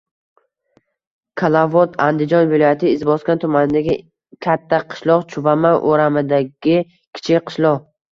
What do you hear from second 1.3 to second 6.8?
Kalavot- Andijon viloyati Izboskan tumanidagi katta qishloq-Chuvama o‘ramidagi